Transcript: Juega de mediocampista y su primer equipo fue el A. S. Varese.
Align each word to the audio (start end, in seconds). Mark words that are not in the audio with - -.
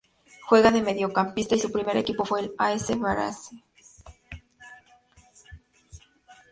Juega 0.49 0.71
de 0.71 0.81
mediocampista 0.81 1.53
y 1.53 1.59
su 1.59 1.71
primer 1.71 1.95
equipo 1.95 2.25
fue 2.25 2.39
el 2.39 2.55
A. 2.57 2.73
S. 2.73 2.95
Varese. 2.95 3.63